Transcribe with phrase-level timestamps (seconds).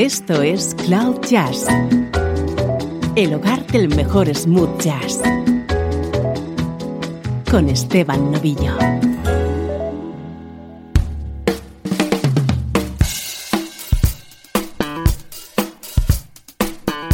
[0.00, 1.66] Esto es Cloud Jazz,
[3.16, 5.20] el hogar del mejor smooth jazz,
[7.50, 8.78] con Esteban Novillo.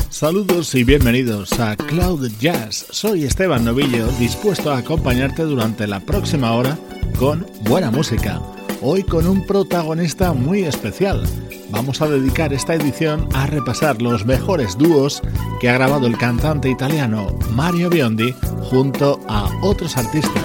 [0.08, 2.86] Saludos y bienvenidos a Cloud Jazz.
[2.90, 6.78] Soy Esteban Novillo, dispuesto a acompañarte durante la próxima hora
[7.18, 8.40] con buena música.
[8.80, 11.24] Hoy con un protagonista muy especial
[11.70, 15.22] vamos a dedicar esta edición a repasar los mejores dúos
[15.60, 18.34] que ha grabado el cantante italiano Mario Biondi
[18.70, 20.44] junto a otros artistas.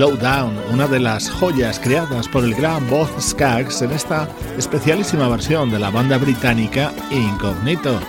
[0.00, 4.26] De las joyas creadas por el gran Bob Skaggs en esta
[4.56, 8.00] especialísima versión de la banda británica Incognito.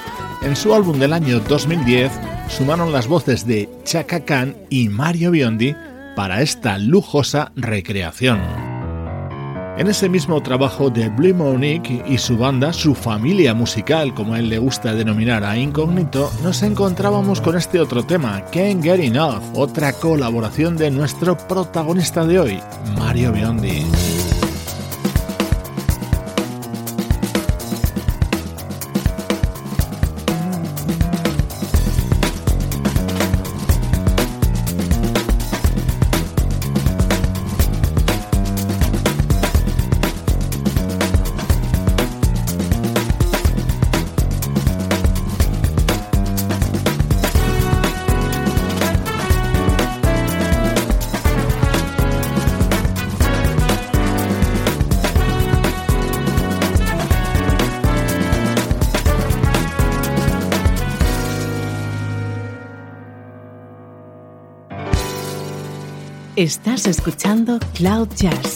[0.42, 2.12] En su álbum del año 2010
[2.48, 5.76] sumaron las voces de Chaka Khan y Mario Biondi
[6.16, 8.71] para esta lujosa recreación.
[9.78, 14.50] En ese mismo trabajo de Blue Monique y su banda, su familia musical, como él
[14.50, 19.94] le gusta denominar a Incógnito, nos encontrábamos con este otro tema, Can't Get Enough, otra
[19.94, 22.60] colaboración de nuestro protagonista de hoy,
[22.98, 23.86] Mario Biondi.
[66.38, 68.56] Estás escuchando Cloud Jazz.